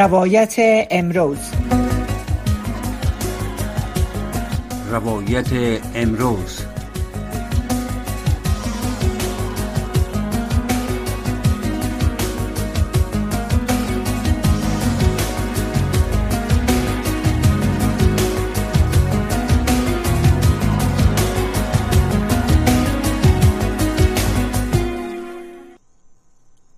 [0.00, 0.54] روایت
[0.90, 1.38] امروز.
[4.90, 6.60] روایت امروز.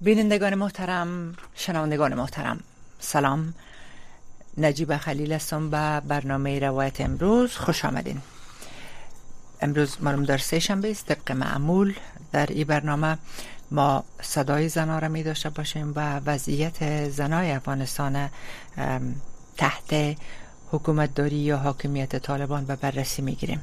[0.00, 2.60] بینندگان محترم شنوندگان محترم.
[3.02, 3.54] سلام.
[4.58, 7.56] نجیب خلیل هستم به برنامه روایت امروز.
[7.56, 8.20] خوش آمدین.
[9.60, 11.06] امروز مرم در سه شنبه است.
[11.06, 11.94] طبق معمول
[12.32, 13.18] در این برنامه
[13.70, 18.30] ما صدای زنا را می داشته باشیم و وضعیت زنای افغانستان
[19.56, 20.16] تحت
[20.70, 23.62] حکومت داری یا حاکمیت طالبان به بررسی می گیریم.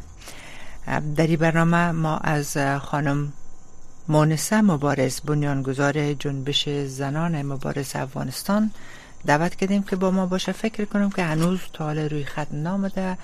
[1.16, 3.34] در این برنامه ما از خانم
[4.08, 8.72] مونسه مبارز بنیانگذار جنبش زنان مبارز افغانستان
[9.26, 10.52] دعوت کردیم که با ما باشه.
[10.52, 13.18] فکر کنم که هنوز تا روی خط نامده.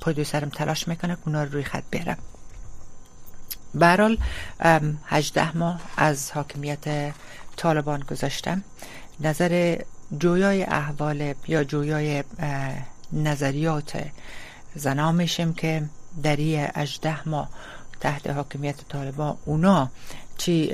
[0.00, 2.16] پای تلاش می‌کنه که اونا روی خط بیاره.
[3.74, 4.18] برحال
[5.06, 7.12] هجده ماه از حاکمیت
[7.56, 8.64] طالبان گذاشتم
[9.20, 9.78] نظر
[10.18, 12.24] جویای احوال یا جویای
[13.12, 14.04] نظریات
[14.74, 15.82] زنا میشیم که
[16.22, 17.48] در این 18 ماه
[18.00, 19.90] تحت حاکمیت طالبان اونا
[20.38, 20.72] چی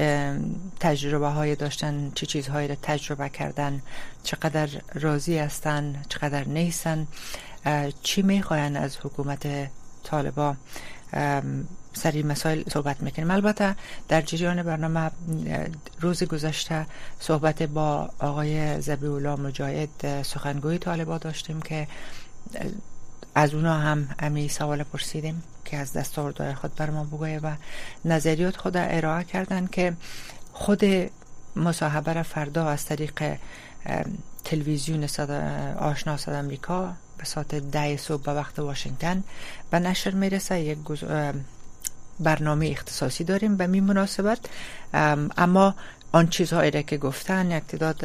[0.81, 3.83] تجربه های داشتن چی چیزهایی را تجربه کردن
[4.23, 7.07] چقدر راضی هستن چقدر نیستن
[8.03, 9.71] چی می‌خواین از حکومت
[10.03, 10.57] طالبان
[11.93, 13.31] سری مسائل صحبت می‌کنیم.
[13.31, 13.77] البته
[14.09, 15.11] در جریان برنامه
[16.01, 16.87] روز گذشته
[17.21, 21.89] صحبت با آقای زبیولا مجاهد سخنگوی طالبا داشتیم که
[23.35, 27.55] از اونا هم امی سوال پرسیدیم که از دستاوردهای خود بر ما بگویه و
[28.05, 29.93] نظریات خود ارائه کردن که
[30.53, 30.85] خود
[31.57, 33.37] مصاحبه را فردا از طریق
[34.45, 35.05] تلویزیون
[35.79, 39.25] آشنا صد امریکا به ساعت ده صبح به وقت واشنگتن
[39.71, 40.61] به نشر می‌رسه.
[40.61, 40.79] یک
[42.21, 44.39] برنامه اختصاصی داریم به می مناسبت.
[45.37, 45.75] اما
[46.13, 48.05] آن چیزهایی را که گفتن یک تعداد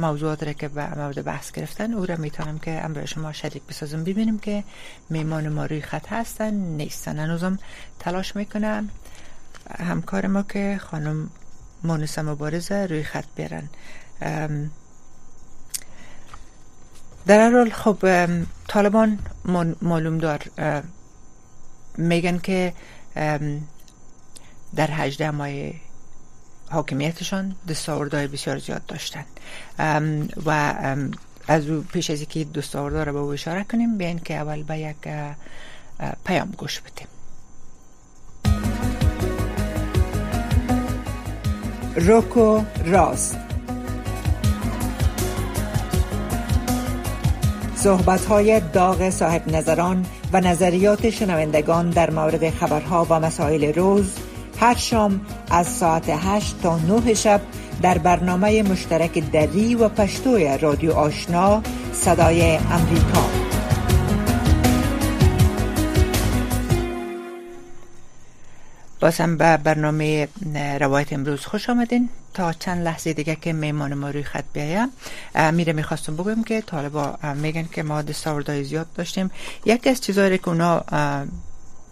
[0.00, 4.04] موضوعات را که به مورد بحث گرفتن او را می‌تونم که امر شما شریک بسازم.
[4.04, 4.64] ببینیم که
[5.10, 7.18] میمان ما روی خط هستن نیستن.
[7.18, 7.58] هنوزم
[7.98, 8.88] تلاش می‌کنم
[9.78, 11.30] همکار ما که خانم
[11.84, 13.68] مونس مبارزه روی خط بیرن
[17.26, 17.98] در هر حال خب
[18.68, 19.18] طالبان
[19.82, 20.42] معلوم دار
[21.98, 22.72] میگن که
[24.76, 25.50] در هجده ماه
[26.70, 29.24] حاکمیتشان دستاوردهای بسیار زیاد داشتن.
[30.46, 30.74] و
[31.48, 34.78] از او پیش از اینکه دستاوردها را به او اشاره کنیم بیاین که اول به
[34.78, 34.96] یک
[36.24, 37.06] پیام گوش بدیم.
[41.96, 43.38] روکو راست.
[47.76, 54.14] صحبت های داغ صاحب نظران و نظریات شنوندگان در مورد خبرها و مسائل روز
[54.60, 57.40] هر شام از ساعت 8 تا 9 شب
[57.82, 61.62] در برنامه مشترک دری و پشتوی رادیو آشنا
[61.92, 63.30] صدای امریکا.
[69.00, 70.28] بازم به برنامه
[70.80, 72.08] روایت امروز خوش آمدین.
[72.34, 74.88] تا چند لحظه دیگه که میمان ما روی خط بیایم
[75.52, 79.30] میره می‌خواستم بگم که طالبا میگن که ما دستاوردهای زیاد داشتیم.
[79.64, 80.84] یکی از چیزهایی که اونا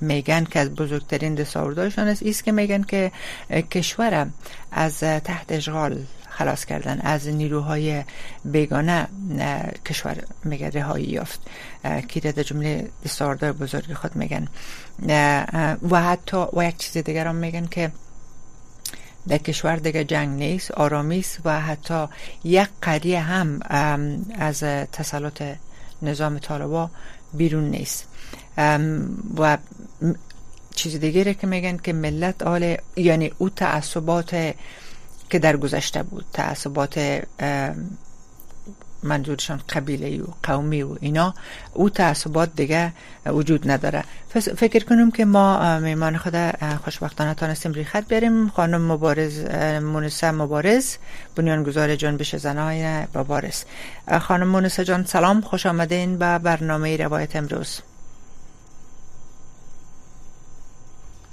[0.01, 2.23] میگن که از بزرگترین دستاوردهایشان است.
[2.23, 3.13] ایست که میگن که
[3.51, 4.33] کشورم
[4.73, 8.05] از تحت اشغال خلاص کردن از نیروهای
[8.45, 9.07] بیگانه
[9.87, 11.41] کشور میگه رهایی یافت.
[12.09, 14.49] که در جمله دستاوردهای بزرگ خود میگن.
[15.91, 17.93] و حتی و یک چیز دیگر هم میگن که
[19.29, 22.07] در کشور دیگه جنگ نیست آرامی است و حتی
[22.45, 23.61] یک قریه هم
[24.39, 24.61] از
[24.93, 25.43] تسلط
[26.03, 26.91] نظام طالبا
[27.35, 28.07] بیرون نیست.
[29.39, 29.59] و
[30.75, 34.31] چیز دیگه که میگن که ملت آل یعنی او تعصبات
[35.31, 37.25] که در گذشته بود تعصبات
[39.03, 41.35] منظورشان قبیله و قومی و اینا
[41.75, 42.93] او تعصبات دیگه
[43.27, 44.05] وجود نداره.
[44.57, 46.37] فکر کنم که ما میمان خود
[46.85, 49.41] خوشبختانه تانستیم ری خط بیاریم خانم مبارز
[49.83, 50.97] مونسه مبارز
[51.37, 53.65] بنیانگذار جنبش زنای مبارز
[54.21, 57.81] خانم مونسه جان سلام خوش آمدین به برنامه روایت امروز.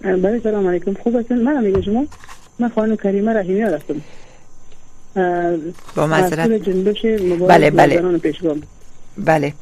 [0.02, 0.94] بله سلام علیکم.
[0.94, 2.06] خوب هستین؟ من میگم شما.
[2.60, 4.02] من خانم کریمه رحیمی هستم.
[5.96, 6.70] با معذرت
[7.48, 8.02] بله بله.
[9.18, 9.54] بله.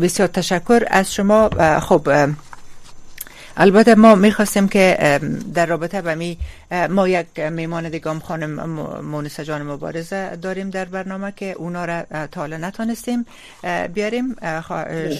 [0.00, 0.84] بسیار تشکر.
[0.90, 1.48] از شما
[1.80, 2.08] خب
[3.60, 5.20] البته ما می‌خواستیم که
[5.54, 6.38] در رابطه به می
[6.90, 8.70] ما یک میمان دیگام خانم
[9.00, 13.26] مونسا جان مبارزه داریم در برنامه که اونا را تا نتونستیم
[13.94, 14.36] بیاریم.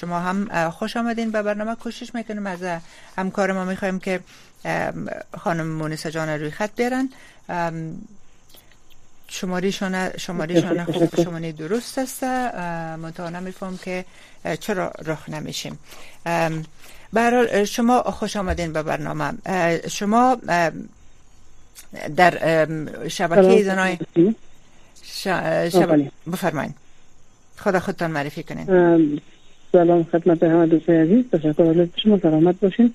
[0.00, 1.74] شما هم خوش آمدین به برنامه.
[1.74, 2.80] کوشش می‌کنیم از
[3.18, 4.20] همکار ما می‌خوایم که
[5.38, 7.08] خانم مونسا جان روی خط بیارن.
[9.28, 12.24] شماریشان شماریشان خوب شمانی درست است.
[12.24, 14.04] منتها نمیفهم که
[14.60, 15.78] چرا رخ نمیشیم.
[17.12, 19.32] برحال شما خوش آمدین به برنامه.
[19.88, 20.36] شما
[22.16, 22.66] در
[23.08, 23.98] شبکه زنای
[25.02, 26.10] شب...
[26.32, 26.74] بفرمایید
[27.56, 28.66] خدا خودتان معرفی کنین.
[29.72, 31.24] سلام خدمت همه دوستای عزیز.
[31.32, 32.18] تشکر از شما.
[32.18, 32.94] سلامت باشین.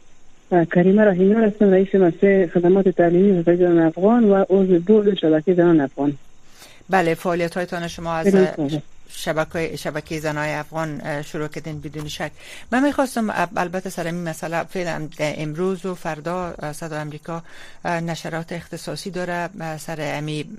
[0.51, 5.81] کریمه رحیمی هستم رئیس مسئله خدمات تعلیمی و زنان افغان و عضو بورد شبکه زنان
[5.81, 6.17] افغان.
[6.89, 8.35] بله فعالیت هایتان شما از
[9.09, 12.31] شبکه شبکه زنای افغان شروع کردین بدون شک.
[12.71, 17.43] من می‌خواستم البته سر این مسئله فعلا امروز و فردا صدا امریکا
[17.85, 20.57] نشرات اختصاصی داره سر امی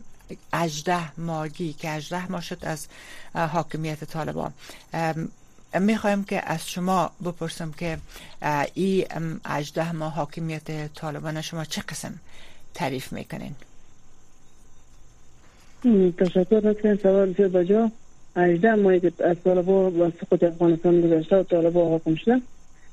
[0.52, 2.86] اجده ماگی که اجده ما شد از
[3.34, 4.52] حاکمیت طالبان.
[5.80, 7.98] می‌خوایم که از شما بپرسم که
[8.74, 12.14] این اجده ما حاکمیت طالبان شما چه قسم
[12.74, 13.54] تعریف می‌کنین؟
[16.18, 17.90] تشکر سوال بجا
[18.36, 22.42] 18 ماهی که از طالبا و سقوط افغانستان گذشته و طالبا حاکم شدن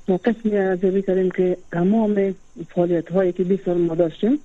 [0.08, 2.36] ما قسمی ارزیابی کردیم که تمام
[2.70, 4.40] فعالیت هایی که 20 سال ما داشتیم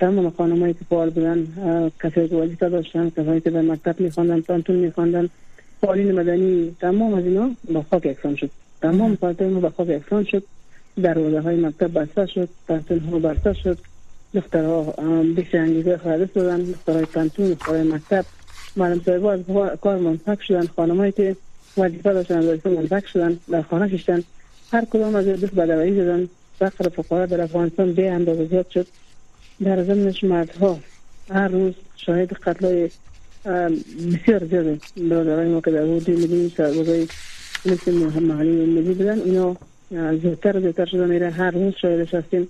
[0.00, 1.46] تمام خانم هایی که فعال بودن
[2.02, 5.28] کسایی که وظیفه داشتن کسایی که در مکتب میخواندن پانتون میخواندن
[5.80, 8.50] فعالین مدنی تمام از اینا با خاک اکسان شد.
[8.82, 10.42] تمام فعالیت ما با خاک اکسان شد.
[11.02, 13.78] دروازه های مکتب بسته شد پانتون ها بسته شد.
[14.34, 14.94] دخترها
[15.36, 16.64] بیش انگیزه خالص دادن.
[16.64, 18.24] دخترهای پانتون دخترهای مکتب.
[18.76, 19.40] معلم صاحب از
[19.80, 21.36] کار منفک شدن خانمایی که
[21.78, 24.22] وظیفه داشتن وظیفه منفک شدن در خانه کشتن.
[24.72, 26.28] هر کدام از دست بدوایی زدن
[26.58, 28.86] فقر فقرا در افغانستان به اندازه زیاد شد.
[29.64, 30.78] در زمینش مردها
[31.30, 32.88] هر روز شاهد قتل
[33.44, 37.08] بسیار زیاده برادرای ما که در حدود می‌دونیم سربازای
[37.66, 39.56] مثل محلی ملی بودن اینا
[39.90, 42.48] زیادتر و زیادتر شده میره هر روز شاهدش هستیم.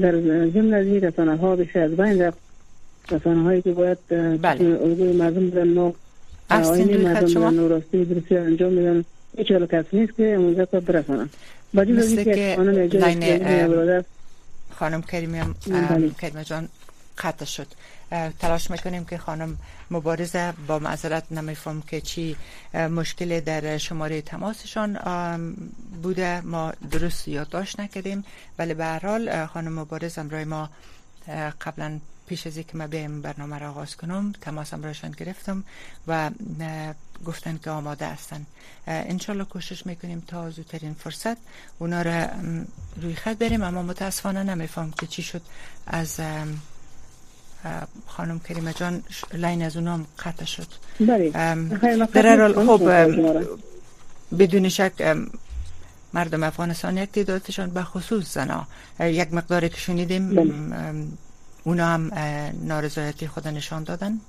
[0.00, 0.12] در
[0.50, 2.38] ضمن از این رسانه ها بشه از بین رفت
[3.10, 3.98] رسانه هایی که باید
[4.42, 4.64] بله.
[5.12, 5.92] مردم بدن نو
[6.50, 9.04] آینه مردم بدن نو راستی درستی انجام میدن.
[9.36, 11.28] هیچ کس نیست که اونجا کار برسانن
[11.74, 12.56] مثل که
[12.92, 14.04] لاین
[14.70, 16.10] خانم کریمی بله.
[16.10, 16.68] کریمه جان
[17.18, 17.66] قطع شد.
[18.38, 19.56] تلاش می‌کنیم که خانم
[19.90, 22.36] مبارزه با معذرت نمیفهم که چی
[22.74, 24.98] مشکل در شماره تماسشان
[26.02, 26.40] بوده.
[26.40, 28.24] ما درست یادداشت نکردیم.
[28.58, 30.70] ولی به هر حال خانم مبارز امرای ما
[31.60, 31.98] قبلا
[32.32, 35.64] پیش از اینکه ما بیایم برنامه را آغاز کنم تماس امرایشان گرفتم
[36.08, 36.30] و
[37.26, 38.46] گفتن که آماده هستن
[38.86, 41.36] انشالله کوشش می‌کنیم تا زودترین فرصت
[41.78, 42.26] اونا را
[43.02, 45.42] روی خط بریم اما متاسفانه نمیفهم که چی شد
[45.86, 46.20] از
[48.06, 49.02] خانم کریمه جان
[49.32, 50.68] لین از اونام قطع شد
[51.00, 51.30] بله.
[52.06, 52.82] در خب
[54.38, 55.16] بدون شک
[56.12, 58.66] مردم افغانستان یک تعدادشان به خصوص زنا
[59.00, 60.52] یک مقداری که شنیدیم بله.
[61.64, 62.10] اونا هم
[62.62, 64.20] نارضایتی خود نشان دادن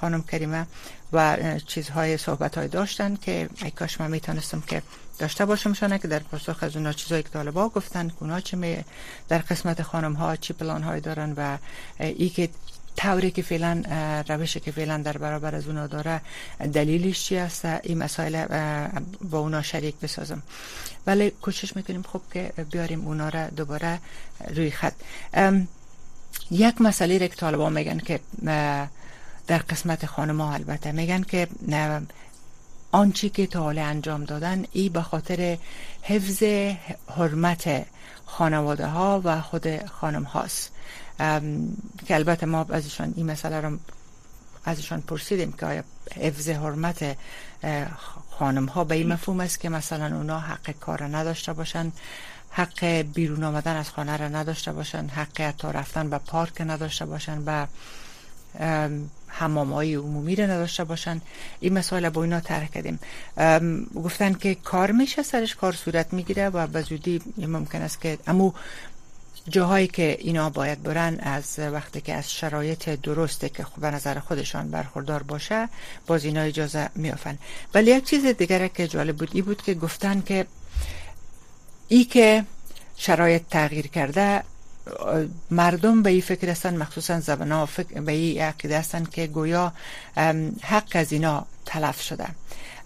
[0.00, 0.66] خانم کریمه
[1.12, 1.36] و
[1.66, 4.82] چیزهای صحبت های داشتن که ای کاش من می‌تونستم که
[5.18, 8.84] داشته باشم شانه که در پاسخ از اونا چیزایی که طالبا گفتن اونا چه می
[9.28, 11.58] در قسمت خانم ها چی پلان های دارن و
[12.00, 12.48] ای که
[12.96, 13.82] طوری که فعلا
[14.28, 16.20] روشی که فعلا در برابر از اونا داره
[16.72, 18.46] دلیلش چی است؟ این مسائل
[19.30, 20.42] با اونا شریک بسازم.
[21.06, 23.98] ولی کوشش می‌کنیم خوب که بیاریم اونا را دوباره
[24.54, 24.94] روی خط.
[26.50, 28.20] یک مسئله را که طالبان میگن که
[29.46, 31.48] در قسمت خانم ها البته میگن که
[32.92, 35.58] آنچه که تا انجام دادن ای به خاطر
[36.02, 36.42] حفظ
[37.16, 37.86] حرمت
[38.26, 40.72] خانواده ها و خود خانم هاست
[42.06, 43.78] که البته ما ازشان این مسئله رو
[44.64, 45.84] ازشان پرسیدیم که آیا
[46.16, 47.16] حفظ حرمت
[48.30, 51.92] خانم ها به این مفهوم است که مثلا اونا حق کار نداشته باشن
[52.52, 57.42] حق بیرون آمدن از خانه را نداشته باشن حق تا رفتن به پارک نداشته باشن
[57.46, 57.66] و
[59.26, 61.20] حمام های عمومی را نداشته باشن
[61.60, 62.98] این مسائل با اینا طرح کردیم.
[63.94, 68.52] گفتن که کار میشه سرش کار صورت می‌گیره و به زودی ممکن است که امو
[69.48, 74.70] جاهایی که اینا باید برن از وقتی که از شرایط درسته که به نظر خودشان
[74.70, 75.68] برخوردار باشه
[76.06, 77.38] باز اینا اجازه میافن
[77.74, 80.46] ولی یک چیز دیگره که جالب بود ای بود که گفتن که
[81.92, 82.44] ای که
[82.96, 84.42] شرایط تغییر کرده
[85.50, 87.68] مردم به این فکر هستن مخصوصا زبان
[88.04, 89.72] به این عقیده هستن که گویا
[90.62, 92.26] حق از اینا تلف شده.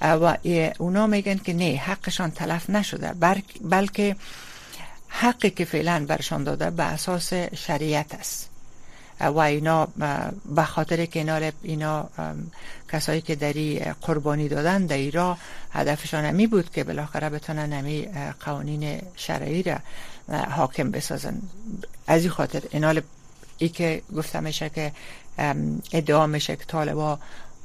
[0.01, 0.37] و
[0.79, 3.13] اونا میگن که نه حقشان تلف نشده
[3.61, 4.17] بلکه
[5.09, 8.56] حقی که فعلا برشان داده به اساس شریعت است.
[9.21, 9.89] و اینا
[10.57, 12.09] به خاطر که اینا, اینا
[12.93, 15.39] کسایی که دری قربانی دادن در ایرا
[15.71, 18.09] هدفشان نمی بود که بالاخره بتونن نمی
[18.45, 19.79] قوانین شرعی را
[20.51, 21.43] حاکم بسازن.
[22.07, 22.95] از این خاطر اینا
[23.59, 24.93] ای که گفته میشه که
[25.93, 27.19] ادعا میشه که طالبا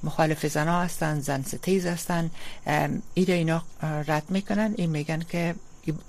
[0.04, 2.32] مخالف زنا هستن زن ستیز هستن
[3.14, 4.74] ایره اینا رد می‌کنن.
[4.78, 5.56] این میگن که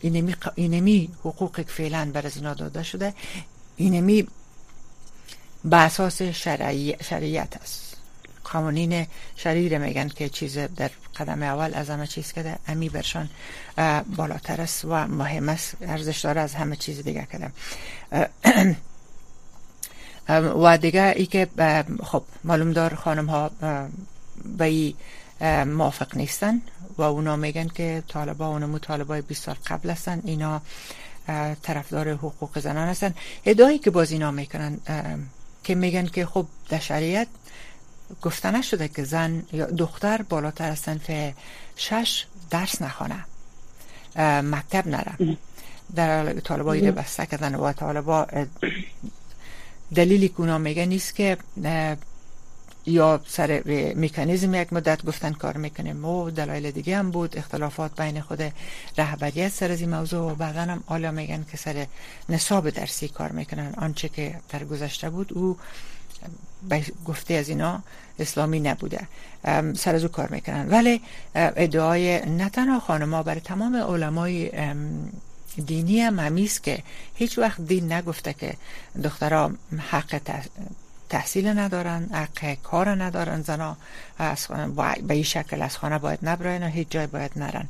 [0.01, 3.15] اینمی, اینمی حقوق که فعلا بر از اینا داده شده
[3.77, 4.27] اینمی
[5.65, 6.23] به اساس
[7.03, 7.97] شریعت است.
[8.45, 13.29] قوانین شرعی میگن که چیز در قدم اول از همه چیز که امی برشان
[14.17, 15.77] بالاتر است و مهم است.
[15.81, 17.51] ارزش داره از همه چیز دیگه کده
[20.63, 21.49] و دیگه ای که
[22.03, 23.51] خب معلوم دار خانم ها
[24.59, 24.95] به ای
[25.65, 26.61] موافق نیستن
[26.99, 30.21] و اونا میگن که طالبا اونمو طالبای 20 سال قبل هستن.
[30.25, 30.63] اینا
[31.63, 33.15] طرفدار حقوق زنان هستن.
[33.45, 34.79] ادعایی که باز اینا می‌کنن
[35.65, 37.29] که میگن که خب در شریعت
[38.23, 41.35] گفته نشده که زن یا دختر بالاتر از سنف
[41.77, 43.25] شش درس نخوانه
[44.43, 45.37] مکتب نره.
[45.95, 48.27] در طالبا ایره بسته کردن و طالبا
[49.95, 51.37] دلیلی که اونا میگن نیست که
[52.87, 53.63] یا سر
[53.95, 57.39] میکانیزم یک مدت گفتن کار می‌کنیم و دلایل دیگه هم بود.
[57.39, 58.53] اختلافات بین خود
[58.99, 60.33] رهبریت سر از این موضوع.
[60.33, 61.87] و بعدا هم آلا میگن که سر
[62.29, 63.75] نصاب درسی کار می‌کنن.
[63.77, 65.57] آنچه که در گذشته بود او
[67.07, 67.83] گفته از اینا
[68.19, 69.09] اسلامی نبوده.
[69.75, 70.69] سر از او کار می‌کنن.
[70.69, 71.01] ولی
[71.35, 74.51] ادعای نه تنها خانما برای تمام علمای
[75.67, 76.83] دینی هم همیست که
[77.15, 78.55] هیچ وقت دین نگفته که
[79.05, 79.53] دخترها
[79.91, 80.19] حق
[81.13, 83.77] تحصیل ندارن حق کار ندارن زنا
[85.09, 87.69] به این شکل از خانه باید نبراین و هیچ جای باید نرن.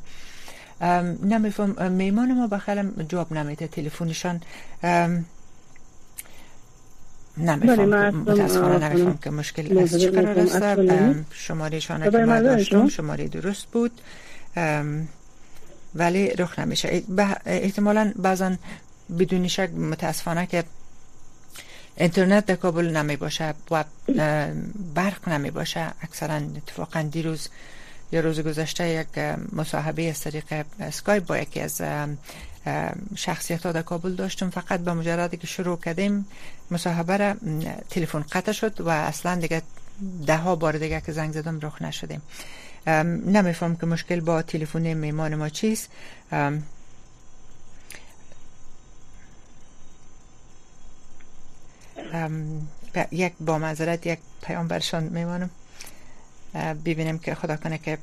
[1.22, 4.40] نمیفهم میمان ما بخیلم جواب نمیده تلفنشان
[7.36, 10.62] نمیفهم متاسفانه نمیفهم که مشکل از چه قرار است.
[11.30, 14.00] شماره شانه که من داشتم شماره درست بود.
[15.94, 17.02] ولی رخ نمیشه.
[17.46, 18.52] احتمالا بعضا
[19.18, 20.64] بدون شک متاسفانه که
[21.96, 23.84] اینترنت در کابل نمی باشه و
[24.94, 27.48] برق نمی باشه اکثرا اتفاقا دیروز
[28.12, 29.18] یا روز گذشته یک
[29.52, 30.44] مصاحبه از طریق
[30.90, 31.82] سکایپ با یکی از
[33.14, 34.50] شخصیت ها در کابل داشتم.
[34.50, 36.26] فقط به مجردی که شروع کردیم
[36.70, 37.34] مصاحبه را
[37.90, 39.62] تلفن قطع شد و اصلا دیگه
[40.26, 42.22] ده ها بار دیگه که زنگ زدم رخ نشدیم.
[43.26, 45.90] نمیفهم که مشکل با تلفن میمان ما چیست.
[53.12, 55.50] یک با معذرت یک پیام برشان میمانم
[56.84, 57.98] ببینیم که خدا کنه که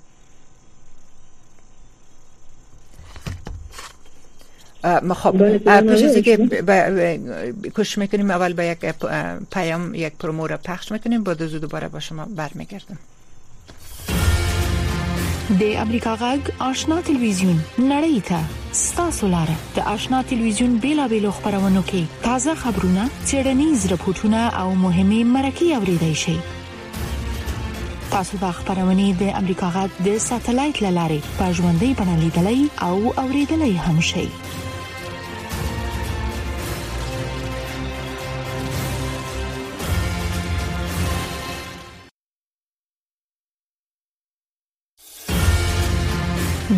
[5.15, 6.37] خب پیش از که
[7.75, 8.79] کش می‌کنیم اول به یک
[9.51, 12.97] پیام یک پرومو را پخش می‌کنیم بعد زود دوباره با شما برمیگردم.
[15.59, 18.58] د امریکا غږ آشنا ټلویزیون نړۍ ته.
[18.73, 25.69] ستاسو لاره د آشنا ټلویزیون بیلابېل خبرونو کې تازه خبرونه چیرنیز رپورټونه او مهمه مرکه
[25.77, 26.35] اوريدئ شئ.
[28.11, 33.73] تاسو د خبرونه د امریکا غږ د ساتلایت لارې په ژوندۍ بڼه لیدلای او اوریدلای
[33.87, 34.27] هم شئ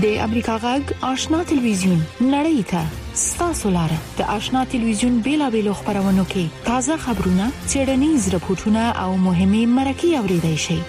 [0.03, 2.81] د امریکا غږ آشنا ټلویزیون نړۍ ته.
[3.23, 10.21] ستاسو لاره د آشنا ټلویزیون بیلابېل خبرونو کې تازه خبرونه چیرنیز رپورټونه او مهمه مرکه
[10.21, 10.79] اوريدئ شئ.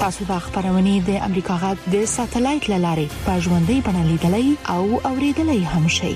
[0.00, 5.62] تاسو د خبرونه د امریکا غږ د ساتلایت لارې په ژوندۍ بڼه لیدلای او اوریدلای
[5.74, 6.14] هم شئ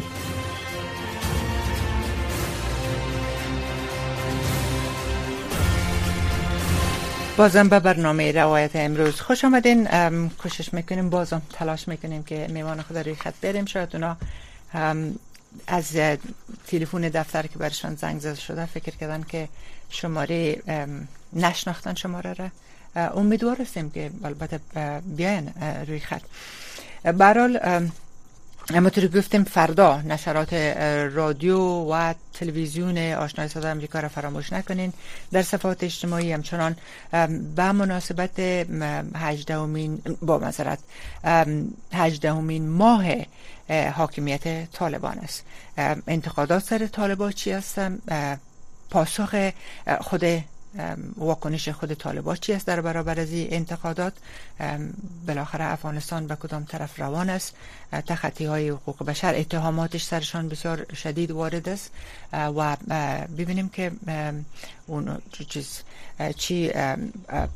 [7.37, 9.89] بازم به برنامه روایت امروز خوش آمدین.
[10.29, 13.65] کوشش می‌کنیم بازم تلاش می‌کنیم که میوان خود روی خط بریم.
[13.65, 14.17] شاید اونا
[15.67, 15.97] از
[16.67, 19.49] تلفن دفتر که برشان زنگ زده شده فکر کردن که
[19.91, 20.63] شماره
[21.33, 22.51] نشناختن شماره را
[23.11, 24.61] امیدوار هستیم که البته
[25.17, 25.53] بیاین
[25.87, 26.23] روی خط.
[27.05, 27.61] برحال
[28.75, 30.55] همونطور گفتیم فردا نشرات
[31.15, 34.93] رادیو و تلویزیون آشنای صدا امریکا را فراموش نکنین.
[35.33, 36.77] در صفحات اجتماعی همچنان
[37.57, 38.41] به مناسبت
[39.15, 40.79] هجدهمین با مذارت
[41.93, 43.05] هجدهمین ماه
[43.95, 45.45] حاکمیت طالبان است.
[46.07, 47.99] انتقادات سر طالبان چی هستن؟
[48.91, 49.51] پاسخ
[50.01, 50.25] خود
[51.17, 54.13] واکنش خود طالبان چی است در برابر از این انتقادات؟
[55.27, 57.55] بالاخره افغانستان به کدام طرف روان است؟
[58.07, 61.91] تخطی های حقوق بشر اتهاماتش سرشان بسیار شدید وارد است.
[62.33, 62.77] و
[63.39, 63.93] ببینیم که
[64.87, 65.83] اون چیز
[66.37, 66.73] چی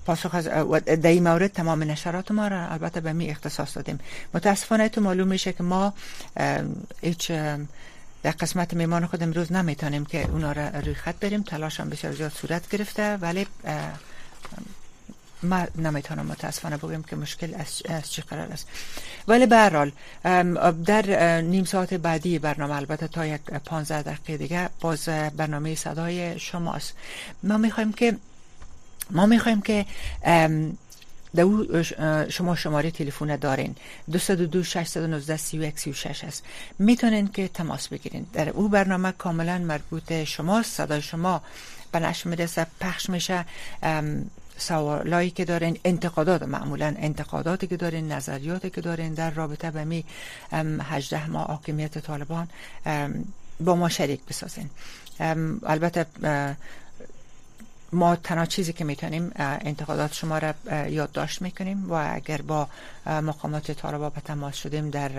[0.07, 0.49] پاسخ از
[0.85, 3.99] در این مورد تمام نشرات ما را البته به می اختصاص دادیم.
[4.35, 5.95] متاسفانه تو معلوم میشه که ما
[7.03, 7.33] هیچ
[8.25, 11.43] در قسمت میمان خود امروز نمی‌تونیم که اونا را روی خط بریم.
[11.43, 13.47] تلاش هم بسیار زیاد صورت گرفته ولی
[15.43, 18.69] ما نمی‌تونم متاسفانه بگم که مشکل از, از چی قرار است.
[19.29, 19.93] ولی به
[20.85, 26.95] در نیم ساعت بعدی برنامه البته تا یک 15 دقیقه دیگه باز برنامه صدای شماست.
[27.43, 28.17] ما می‌خوایم که
[29.11, 29.87] ما می‌خوایم که
[31.37, 31.83] دو
[32.29, 33.77] شما شماره تلفن دارین.
[34.13, 36.45] 202 619 31 36 است.
[36.79, 38.27] می‌تونین که تماس بگیرین.
[38.33, 40.77] در او برنامه کاملا مربوط شماست.
[40.77, 41.43] صدای شما
[41.93, 43.45] به نشر می‌رسه پخش میشه.
[44.57, 50.05] سوالایی که دارین انتقادات معمولا انتقاداتی که دارین نظریاتی که دارین در رابطه به می
[50.53, 52.49] 18 ماه حاکمیت طالبان
[53.61, 54.71] با ما شریک بسازین.
[55.67, 56.07] البته
[57.95, 60.55] ما تنها چیزی که می‌تونیم انتقادات شما را
[60.89, 62.69] یادداشت می‌کنیم و اگر با
[63.07, 65.11] مقامات طالبا به تماس شدیم در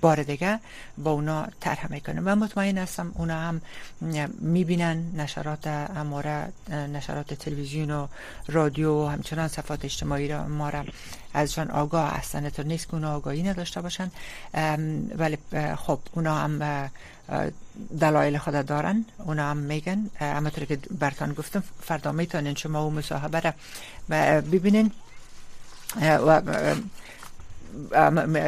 [0.00, 0.60] بار دیگه
[0.98, 2.22] با اونا طرح می‌کنیم.
[2.26, 3.60] و مطمئن هستم اونا هم
[4.38, 8.06] می‌بینن نشرات اماره نشرات تلویزیون و
[8.48, 10.84] رادیو و همچنان صفات اجتماعی را ما را
[11.34, 12.48] ازشان آگاه هستن.
[12.48, 14.10] تو نیست که اونا آگاهی نداشته باشن.
[15.18, 15.38] ولی
[15.76, 16.90] خب اونا هم
[18.00, 19.04] دلایل خود دارن.
[19.18, 20.10] اونا هم میگن.
[20.20, 23.52] همونطور که برتان گفتم فردا می‌تونین شما او مصاحبه را
[24.40, 24.90] ببینین.
[26.00, 26.42] و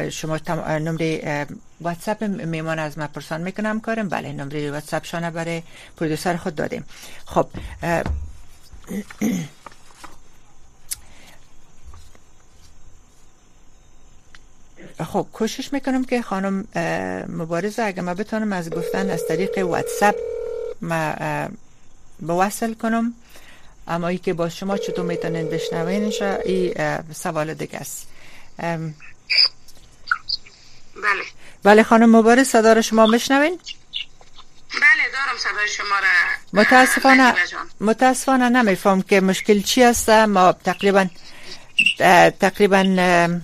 [0.09, 1.47] شما نمره
[1.81, 4.09] واتساپ میمان از ما پرسان می‌کنم کارم.
[4.09, 5.63] بله نمره واتساپ شانه برای
[5.97, 6.85] پرودوسر خود دادیم.
[7.25, 7.47] خب
[15.05, 16.67] خب کوشش می‌کنم که خانم
[17.29, 20.15] مبارزه اگه ما بتونم از گفتن از طریق واتساپ
[20.81, 21.15] ما
[22.19, 23.13] بوصل کنم.
[23.87, 26.13] اما ای که با شما چطور می‌تونین بشنوین
[26.45, 26.73] این
[27.13, 28.07] سوال دیگه است.
[31.03, 31.23] بله.
[31.63, 33.59] بله خانم مبارز صدا شما میشنوین
[34.69, 36.61] بله دارم صدای شما را.
[36.61, 37.35] متاسفانه
[37.81, 40.09] متاسفانه نمیفهم که مشکل چی است.
[40.09, 41.07] ما تقریبا
[42.39, 42.83] تقریبا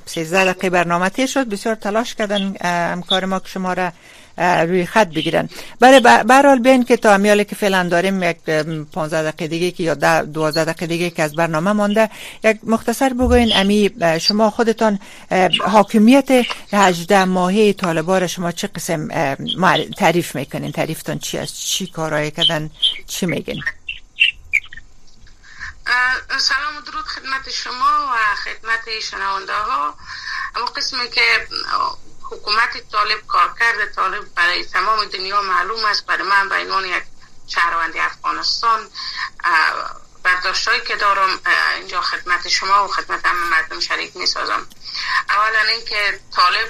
[0.05, 1.49] 13 دقیقه برنامه تیر شد.
[1.49, 2.55] بسیار تلاش کردن
[2.91, 3.91] همکار ما که شما را
[4.37, 5.49] روی خط بگیرن.
[5.79, 8.37] برای برحال بین که تا امیالی که فعلا داریم یک
[8.93, 12.09] 15 دقیقه دیگه که یا 12 دقیقه دیگه که از برنامه مانده
[12.43, 13.51] یک مختصر بگوین.
[13.55, 14.99] امی شما خودتان
[15.65, 19.07] حاکمیت 18 ماهه طالبان شما چه قسم
[19.97, 22.69] تعریف می‌کنین؟ تعریفتان چی است؟ چی کارایی کردن؟
[23.07, 23.61] چی میگین؟
[26.37, 29.97] سلام و درود خدمت شما و خدمت شنونده ها
[30.55, 31.47] اما قسمی که
[32.23, 37.03] حکومت طالب کارکرد طالب برای تمام دنیا معلوم است برای من به عنوان یک
[37.47, 38.89] شهروند افغانستان
[40.23, 41.39] برداشتهایی که دارم
[41.75, 44.67] اینجا خدمت شما و خدمت همه مردم شریک می سازم
[45.29, 46.69] اولا اینکه طالب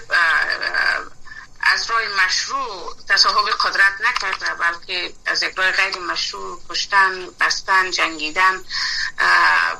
[1.65, 8.63] از راه مشروع تصاحب قدرت نکرده بلکه از یک راه غیر مشروع کشتن بستن جنگیدن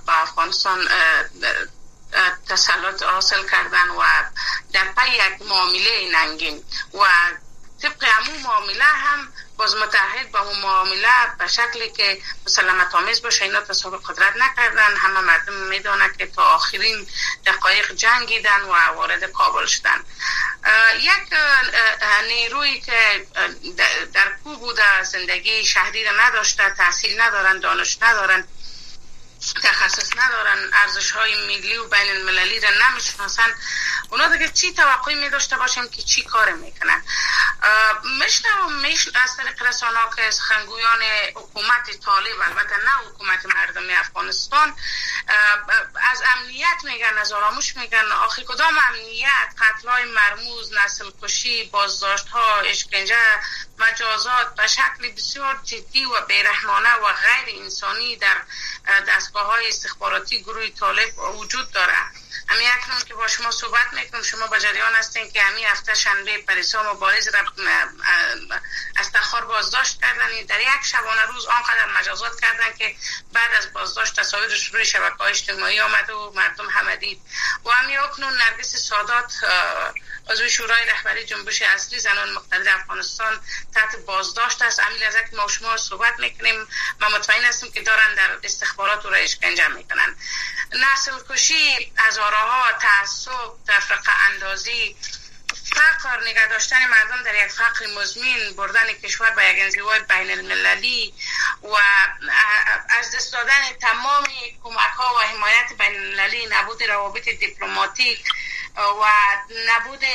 [0.06, 0.88] با افغانستان
[2.50, 4.04] تسلط حاصل کردن و
[4.74, 7.06] در پی یک معامله ننگین و
[7.82, 11.08] طبق همون معامله هم باز متحد با اون معامله
[11.40, 14.96] به شکلی که مسلمت آمیز باشه اینا تصاحب قدرت نکردن.
[14.96, 17.08] همه مردم میدانه که تا آخرین
[17.46, 20.04] دقایق جنگیدن و وارد کابل شدن.
[21.00, 21.34] یک
[22.28, 23.28] نیروی که
[24.14, 28.48] در کو بوده زندگی شهری را نداشته تحصیل ندارن دانش ندارن
[29.54, 33.56] تخصص ندارن ارزش های ملی و بین المللی را نمی‌شناسن.
[34.10, 37.04] اونا دیگه چی توقعی می داشته باشیم که چی کار می‌کنن؟
[38.20, 41.02] میشنم میش از طریق رسانه که سخنگویان
[41.36, 44.76] حکومت طالب البته نه حکومت مردم افغانستان
[46.12, 48.12] از امنیت میگن از آرامش میگن.
[48.12, 53.18] آخی کدام امنیت؟ قتل های مرموز نسل کشی بازداشت ها اشکنجه
[53.78, 58.38] مجازات به شکل بسیار جدی و بیرحمانه و غیر انسانی در
[59.36, 61.94] دستگاه های استخباراتی گروه طالب وجود داره
[62.50, 66.38] امی اکنون که با شما صحبت می‌کنم شما با جریان هستین که همی هفته شنبه
[66.38, 67.40] پریسا مبارز را
[68.98, 70.46] از تخار بازداشت کردن.
[70.50, 72.96] در یک شبانه روز آنقدر مجازات کردن که
[73.34, 77.22] بعد از بازداشت تصاویرش روی شبکه های اجتماعی آمد و مردم همه دید
[77.66, 79.34] و همی اکنون نرگس سادات
[80.30, 83.42] عضو شورای رهبری جنبش اصلی زنان مقتدر افغانستان
[83.76, 84.80] تحت بازداشت است.
[84.80, 86.68] امیل از ما شما صحبت می‌کنیم.
[87.02, 90.16] ما مطمئن هستیم که دارن در استخبارات و را اشکنجه می‌کنن.
[90.72, 94.96] نسل کشی از ها تعصب تفرقه اندازی
[95.76, 101.14] فقر نگه داشتن مردم در یک فقر مزمین بردن کشور به یک انزوای بین المللی
[101.64, 101.76] و
[102.90, 104.24] از دست دادن تمام
[104.64, 108.24] کمک ها و حمایت بین المللی نبود روابط دیپلماتیک
[108.78, 109.06] و
[109.68, 110.06] نبود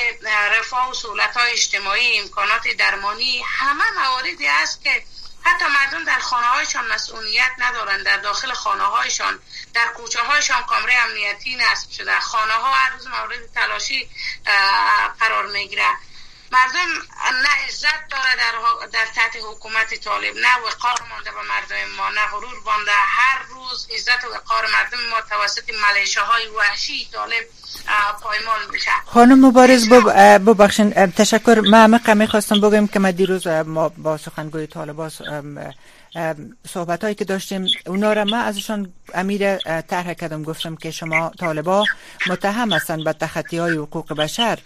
[0.50, 5.02] رفاه و سهولت های اجتماعی امکانات درمانی همه مواردی است که
[5.42, 8.05] حتی مردم در خانه هایشان مسئولیت ندارند.
[8.05, 9.38] در داخل خانه هایشان
[9.74, 12.20] در کوچه هایشان کامره امنیتی نصب شده.
[12.20, 14.11] خانه ها هر روز مورد تلاشی
[15.20, 15.96] قرار می‌گیره
[16.52, 16.90] مردم
[17.42, 22.26] نه عزت داره در, در تحت حکومت طالب نه وقار مانده به مردم ما نه
[22.32, 22.90] غرور بانده.
[22.92, 27.44] هر روز عزت و وقار مردم ما توسط ملیشه های وحشی طالب
[28.22, 28.90] پایمال میشه.
[29.06, 29.88] خانم مبارز
[30.46, 31.60] ببخشین تشکر.
[31.60, 35.10] من همه خواستم بگم که ما دیروز ما با سخنگوی طالبان
[36.68, 40.42] صحبت هایی که داشتیم اونا را من ازشان امیر طرح کردم.
[40.42, 41.84] گفتم که شما طالبا
[42.26, 44.58] متهم هستند به تخطی های حقوق بشر.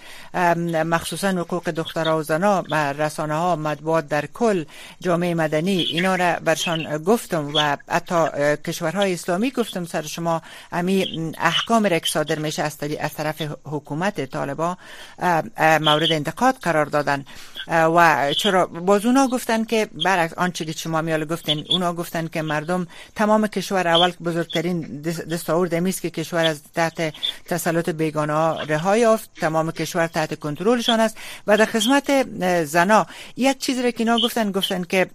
[0.85, 2.61] مخصوصا حقوق دخترها و زنا
[2.99, 4.65] رسانه ها مطبوعات در کل
[5.01, 8.27] جامعه مدنی اینا را برشان گفتم و حتی
[8.57, 10.43] کشورهای اسلامی گفتم سر شما.
[10.73, 12.63] امی احکام را که صادر میشه
[13.01, 14.77] از طرف حکومت طالبا
[15.59, 17.25] مورد انتقاد قرار دادن.
[17.69, 22.43] و چرا؟ باز اونا گفتن که برعکس آنچه که شما میال گفتن اونا گفتن که
[22.43, 27.15] مردم تمام کشور اول بزرگترین دستاورد امیست که کشور از تحت
[27.47, 31.17] تسلط بیگانه ها رها یافت تمام کشور تحت کنترلشان است.
[31.47, 32.27] و در خدمت
[32.65, 35.07] زنا یک چیزی را که اینا گفتن گفتن که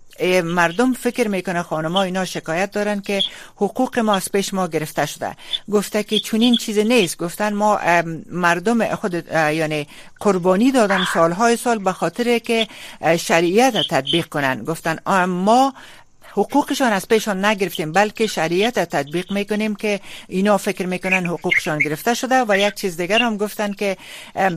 [0.44, 3.22] مردم فکر می‌کنه خانما اینا شکایت دارن که
[3.56, 5.36] حقوق ما از پیش ما گرفته شده.
[5.72, 7.18] گفته که چونین چیز نیست.
[7.18, 7.80] گفتن ما
[8.32, 9.88] مردم خود یعنی
[10.20, 12.68] قربانی دادن سالهای سال به خاطر که
[13.18, 14.64] شریعت تطبیق کنن.
[14.64, 15.74] گفتن ما
[16.32, 22.46] حقوقشان از پیشان نگرفتیم بلکه شریعت تطبیق می‌کنیم که اینا فکر می‌کنن حقوقشان گرفته شده
[22.48, 23.98] و یک چیز دیگر هم گفتن که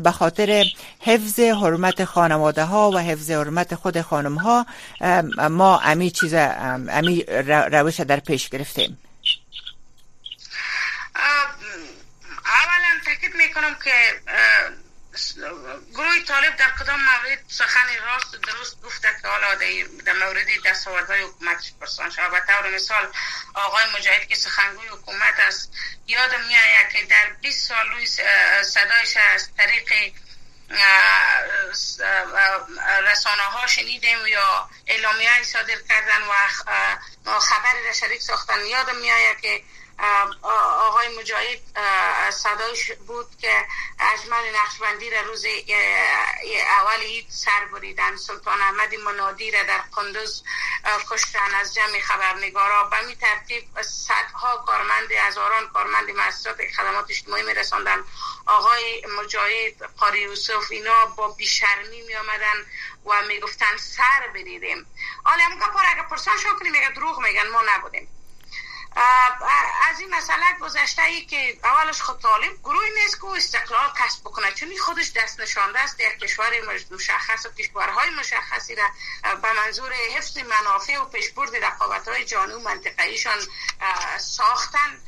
[0.02, 0.64] به خاطر
[1.00, 4.66] حفظ حرمت خانواده ها و حفظ حرمت خود خانم ها
[5.50, 7.24] ما امی چیز امی
[7.72, 8.98] روش در پیش گرفتیم.
[12.44, 13.90] اولا تاکید می‌کنم که
[15.92, 19.55] گروه طالب در کدام مورد سخن راست درست گفته که حالا
[20.05, 23.12] در مورد دستاوردهای حکومت پرسان شد به طور مثال
[23.55, 25.72] آقای مجاهد که سخنگوی حکومت است
[26.07, 28.07] یادم میآید که در 20 سال روی
[28.62, 30.12] صدایش از طریق
[33.05, 36.22] رسانه ها شنیدیم یا اعلامیه صادر کردن
[37.27, 38.66] و خبری را شریک ساختن.
[38.66, 39.62] یادم میآید که
[40.42, 41.61] آقای مجاهد
[42.31, 43.66] صدایش بود که
[44.00, 45.44] اجمل نقشبندی را روز
[46.81, 48.16] اول اید سر بریدن.
[48.16, 50.44] سلطان احمد منادی را در قندوز
[51.11, 52.85] کشتن از جمع خبرنگارا.
[52.85, 58.05] به می ترتیب صدها کارمند هزاران کارمند مؤسسات خدمات اجتماعی می رساندن.
[58.46, 62.66] آقای مجاهد قاری یوسف اینا با بیشرمی می آمدن
[63.07, 64.87] و می گفتن سر بریدیم.
[65.24, 68.09] حالا هم گفت اگر پرسان شو کنیم میگه دروغ میگن ما نبودیم.
[69.90, 74.52] از این مسئله گذشته ای که اولش خود طالب گروه نیست که استقلال کسب بکنه.
[74.52, 76.50] چون خودش دست نشانده است در کشور
[76.90, 78.85] مشخص و کشورهای مشخصی را
[79.42, 83.38] به منظور حفظ منافع و پیشبرد رقابت های جانی و منطقهیشان
[84.18, 85.00] ساختن.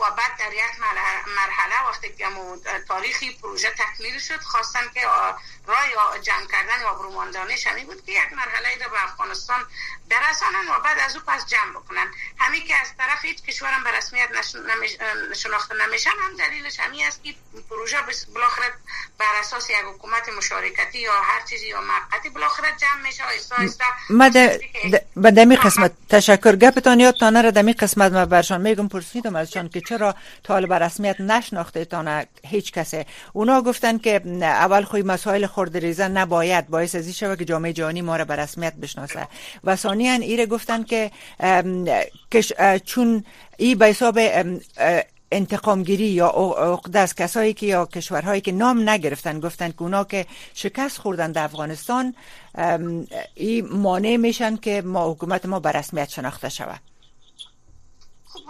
[0.00, 0.80] و بعد در یک
[1.36, 2.24] مرحله وقتی که
[2.88, 5.00] تاریخی پروژه تکمیل شد خواستن که
[5.66, 9.60] رای جمع کردن و بروماندانه شمی بود که یک مرحله را به افغانستان
[10.10, 12.06] برسانن و بعد از او پس جمع بکنن.
[12.38, 14.28] همین که از طرف هیچ کشورم به رسمیت
[15.34, 17.34] شناخته نمیشن هم دلیلش همین است که
[17.70, 17.96] پروژه
[18.34, 18.72] بالاخره
[19.18, 23.24] بر اساس یک حکومت مشارکتی یا هر چیزی یا موقتی بالاخره جمع میشه.
[23.24, 24.30] آیستا آیستا ما
[25.16, 25.92] به دمی قسمت.
[26.08, 26.56] تشکر.
[26.56, 28.60] گپتان یادتانه را دمی قسمت ما برشان.
[28.60, 28.88] میگم
[29.24, 35.02] پرسیدم ازشان که چرا طالب رسمیت نشناخته تانه هیچ کسی اونا گفتن که اول خوی
[35.02, 39.28] مسائل ریزن نباید باعث ازی شود که جامعه جهانی ما را به رسمیت بشناسه.
[39.64, 41.10] و ثانیا ایره گفتن که
[42.84, 43.24] چون
[43.56, 44.18] ای به حساب
[45.32, 50.26] انتقامگیری یا عقده از کسایی که یا کشورهایی که نام نگرفتن گفتن که اونا که
[50.54, 52.14] شکست خوردن در افغانستان
[53.34, 56.80] این مانع میشن که ما حکومت ما به رسمیت شناخته شود.
[58.26, 58.40] خب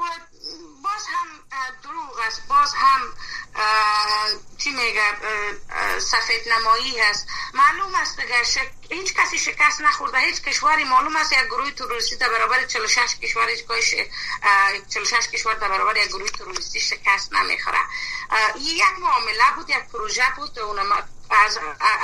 [5.98, 7.26] سفید نمایی هست.
[7.54, 8.34] معلوم است دیگه
[8.90, 13.48] هیچ کسی شکست نخورده هیچ کشوری معلوم است یک گروه تروریستی در برابر 46 کشور
[13.48, 13.64] هیچ
[14.88, 17.78] 46 کشور در برابر یک گروه تروریستی شکست نمی‌خوره.
[18.60, 20.78] یک معامله بود یک پروژه بود اون
[21.30, 21.58] از,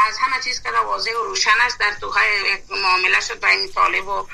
[0.08, 4.26] از همه چیز که واضح و روشن است در دوهای معامله شد بین طالب و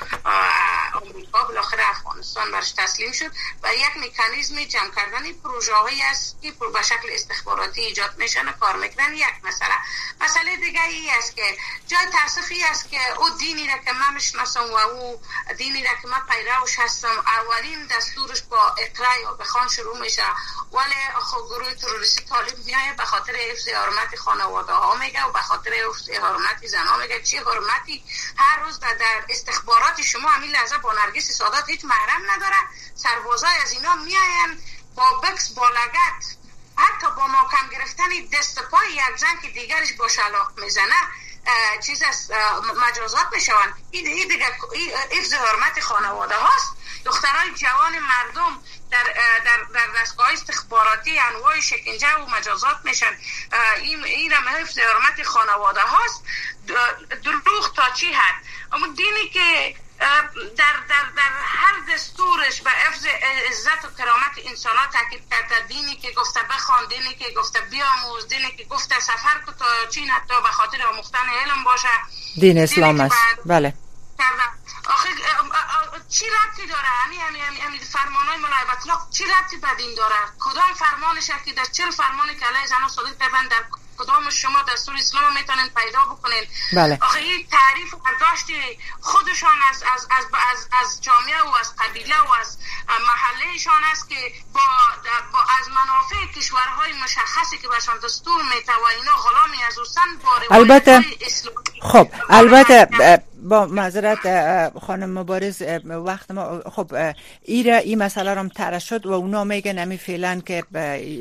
[1.37, 6.53] امریکا بالاخره افغانستان برش تسلیم شد و یک مکانیزم جمع کردن پروژه هایی است که
[6.53, 9.15] به شکل استخباراتی ایجاد میشن کار می‌کنن.
[9.15, 9.75] یک مسئله.
[10.21, 14.71] مسئله دیگه ای است که جای تاسفی است که او دینی را که من می‌شناسم
[14.71, 15.21] و او
[15.59, 20.23] دینی را که من پیروش هستم اولین دستورش با اقرا بخوان شروع میشه.
[20.73, 25.39] ولی خب گروه تروریستی طالب میایه به خاطر حفظ حرمت خانواده ها میگه و به
[25.39, 25.73] خاطر
[26.23, 27.23] حرمت زن ها میگه.
[27.23, 28.05] چه حرمتی؟
[28.37, 32.57] هر روز در, در استخبارات شما همین لحظه با نرگس سادات هیچ محرم نداره
[32.95, 34.61] سربازای از اینا میاین
[34.95, 36.37] با بکس با لگت.
[36.77, 40.95] حتی با محکم گرفتن دست پای یک زن که دیگرش با شلاق می‌زنه
[41.87, 42.33] چیز از
[42.77, 43.75] مجازات می‌شوند.
[43.91, 44.47] این دیگه
[45.11, 46.73] حفظ حرمت خانواده هاست.
[47.05, 49.05] دخترای جوان مردم در
[49.45, 53.19] در در دستگاه استخباراتی انواع شکنجه و مجازات میشن.
[53.77, 56.23] این این هم حفظ حرمت خانواده هاست.
[57.25, 58.35] دروغ تا چی حد؟
[58.73, 63.07] اما دینی که در, در, در هر دستورش به حفظ
[63.51, 65.67] عزت و کرامت انسان ها تاکید کرده.
[65.69, 70.11] دینی که گفته بخوان دینی که گفته بیاموز دینی که گفته سفر که تا چین
[70.11, 71.89] حتی به خاطر آموختن علم باشه.
[72.41, 73.17] دین اسلام است.
[73.47, 73.75] بله.
[74.89, 75.09] آخه
[76.09, 80.15] چی ربطی داره؟ همین همین همین همی فرمان های ملایبت چی ربطی به دین داره؟
[80.41, 83.65] کدام فرمانش که در چه فرمانی که علیه زن صادق کردن در
[83.99, 86.99] کدام شما دستور اسلام می‌تونین پیدا بکنین؟ بله.
[87.01, 87.36] آخه این
[88.37, 94.09] برداشت خودشان از از از از, از جامعه و از قبیله و از محلهشان است
[94.09, 94.17] که
[94.55, 94.61] با,
[95.33, 100.57] با از منافع کشورهای مشخصی که بهشان دستور میته و اینا غلامی از اوستن با
[100.57, 101.05] البته
[101.83, 102.89] خب البته
[103.43, 109.45] با معذرت خانم مبارز وقت ما خب ایره این مسئله رو تره شد و اونا
[109.45, 110.65] میگن امی فعلا که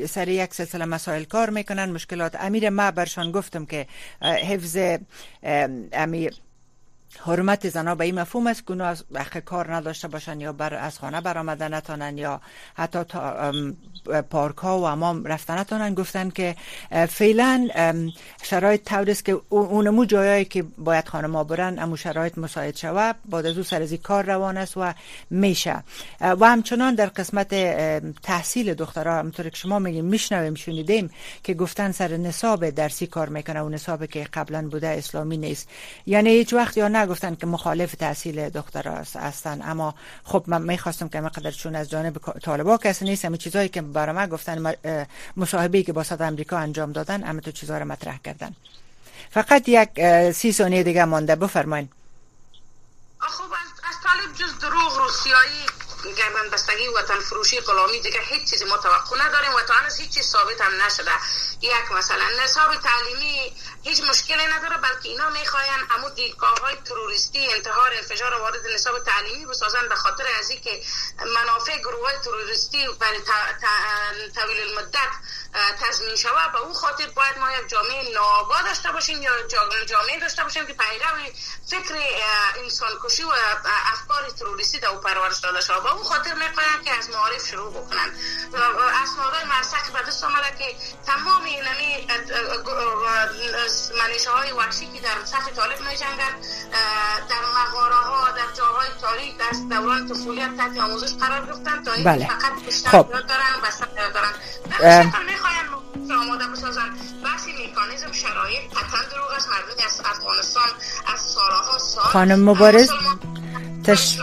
[0.08, 3.86] سر یک سلسله مسائل کار می‌کنن مشکلات امیر ما برشان گفتم که
[4.22, 4.76] حفظ
[5.92, 6.34] امیر
[7.26, 9.04] حرمت زنها به این مفهوم است که از
[9.44, 12.40] کار نداشته باشن یا بر از خانه برآمدن نتانن یا
[12.74, 12.98] حتی
[14.30, 15.94] پارک ها و امام رفتن نتانن.
[15.94, 16.56] گفتن که
[17.08, 17.68] فعلا
[18.42, 23.46] شرایط طور است که اونمو جایایی که باید خانم برن امو شرایط مساعد شوه بعد
[23.46, 24.92] از او کار روان است و
[25.30, 25.82] میشه.
[26.20, 27.54] و همچنان در قسمت
[28.22, 31.10] تحصیل دخترها همطور که شما میگیم میشنویم شنیدیم
[31.42, 35.68] که گفتن سر نصاب درسی کار می‌کنه و نصاب که قبلا بوده اسلامی نیست.
[36.06, 39.62] یعنی هیچ وقت یا نگفتن گفتن که مخالف تحصیل دخترها هستن.
[39.62, 43.24] اما خب من می‌خواستم که مقدر چون از جانب طالبا کسی نیست.
[43.24, 44.74] همین چیزایی که برای من گفتن
[45.36, 48.54] مصاحبه که با صد امریکا انجام دادن اما تو چیزها رو مطرح کردن.
[49.30, 49.90] فقط یک
[50.32, 51.36] سی ثانیه دیگه مانده.
[51.36, 51.90] بفرمایید
[53.18, 53.44] خب
[53.88, 55.75] از طالب جز دروغ روسیایی
[56.14, 60.26] گردن بستگی وطن فروشی غلامی دیگه هیچ چیزی ما توقع نداریم و تا هیچ چیز
[60.26, 61.12] ثابت هم نشده.
[61.60, 67.94] یک مثلا نصاب تعلیمی هیچ مشکلی نداره بلکه اینا می‌خواین امو دیدگاه های تروریستی انتحار
[67.94, 70.82] انفجار وارد نصاب تعلیمی بسازن به خاطر از که
[71.34, 73.20] منافع گروه های تروریستی برای
[74.34, 75.10] طویل المدت
[75.80, 79.42] تضمین شود به اون خاطر باید ما یک جامعه ناآگاه داشته باشیم یا
[79.86, 81.32] جامعه داشته باشیم که پیرو
[81.70, 81.94] فکر
[82.56, 83.32] انسان کشی و
[83.92, 88.08] افکار تروریستی در او پرورش داده شود به خاطر می‌خواین که از معارف شروع بکنن.
[89.02, 90.64] اسنادهای مرسک به دست آمده که
[91.06, 92.06] تمام اینمی
[93.98, 95.96] منشه های وحشی که در صف طالب می
[97.28, 102.26] در مغاره ها در جاهای تاریک در دوران طفولیت تحت آموزش قرار گرفتن تا بله.
[102.26, 102.52] فقط
[102.90, 103.10] خب.
[103.10, 104.32] دارن بسته دارن.
[104.80, 105.66] در می‌خواین
[106.12, 106.90] آماده بسازن
[107.24, 109.48] بحثی میکانیزم شرایط قطعا دروغ است.
[109.48, 110.68] مردمی از افغانستان
[111.14, 112.90] از سالها سال خانم مبارز
[113.84, 114.18] تش...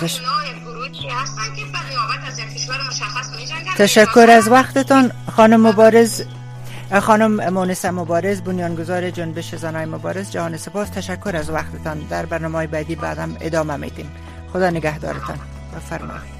[0.00, 0.20] تش...
[3.78, 5.12] تشکر از وقتتان.
[5.36, 6.22] خانم مبارز
[7.00, 10.88] خانم مونس مبارز بنیانگذار جنبش زنای مبارز جهان سپاس.
[10.88, 11.98] تشکر از وقتتان.
[12.10, 14.12] در برنامه بعدی بعدم ادامه میدیم.
[14.52, 15.38] خدا نگهدارتان.
[15.76, 16.39] بفرمایید.